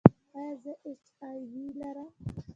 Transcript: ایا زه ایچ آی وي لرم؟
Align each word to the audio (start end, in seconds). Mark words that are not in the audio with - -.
ایا 0.37 0.53
زه 0.63 0.73
ایچ 0.87 1.03
آی 1.29 1.39
وي 1.51 1.65
لرم؟ 1.79 2.09